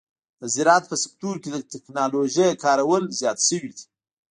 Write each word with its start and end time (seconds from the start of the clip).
د 0.41 0.43
زراعت 0.55 0.83
په 0.91 0.95
سکتور 1.03 1.35
کې 1.43 1.49
د 1.51 1.57
ټکنالوژۍ 1.71 2.49
کارول 2.63 3.03
زیات 3.19 3.39
شوي 3.47 3.69
دي. 3.75 3.83